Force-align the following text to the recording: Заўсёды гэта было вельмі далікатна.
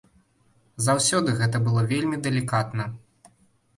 Заўсёды 0.85 1.35
гэта 1.41 1.57
было 1.67 1.81
вельмі 1.93 2.17
далікатна. 2.29 2.83